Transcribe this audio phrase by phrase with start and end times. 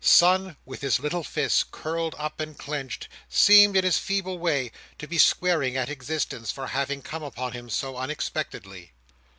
[0.03, 5.07] Son, with his little fists curled up and clenched, seemed, in his feeble way, to
[5.07, 8.93] be squaring at existence for having come upon him so unexpectedly.